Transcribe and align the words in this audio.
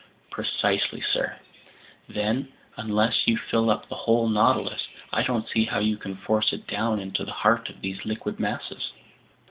"Precisely, 0.31 0.99
sir." 0.99 1.35
"Then 2.09 2.51
unless 2.75 3.27
you 3.27 3.37
fill 3.37 3.69
up 3.69 3.87
the 3.87 3.93
whole 3.93 4.27
Nautilus, 4.29 4.87
I 5.13 5.21
don't 5.21 5.47
see 5.47 5.65
how 5.65 5.77
you 5.77 5.95
can 5.95 6.15
force 6.15 6.51
it 6.53 6.65
down 6.65 6.99
into 6.99 7.23
the 7.23 7.31
heart 7.45 7.69
of 7.69 7.81
these 7.81 8.03
liquid 8.03 8.39
masses." 8.39 8.93